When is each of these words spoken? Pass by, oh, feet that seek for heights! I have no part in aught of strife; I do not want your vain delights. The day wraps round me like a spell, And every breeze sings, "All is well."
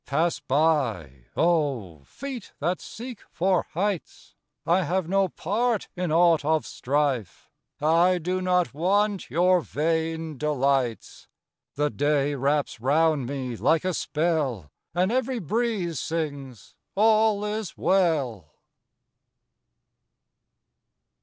Pass 0.07 0.39
by, 0.39 1.25
oh, 1.37 2.01
feet 2.05 2.53
that 2.57 2.81
seek 2.81 3.19
for 3.31 3.67
heights! 3.73 4.33
I 4.65 4.81
have 4.81 5.07
no 5.07 5.27
part 5.29 5.89
in 5.95 6.11
aught 6.11 6.43
of 6.43 6.65
strife; 6.65 7.51
I 7.79 8.17
do 8.17 8.41
not 8.41 8.73
want 8.73 9.29
your 9.29 9.61
vain 9.61 10.39
delights. 10.39 11.27
The 11.75 11.91
day 11.91 12.33
wraps 12.33 12.79
round 12.81 13.27
me 13.27 13.55
like 13.55 13.85
a 13.85 13.93
spell, 13.93 14.71
And 14.95 15.11
every 15.11 15.37
breeze 15.37 15.99
sings, 15.99 16.73
"All 16.95 17.45
is 17.45 17.77
well." 17.77 18.55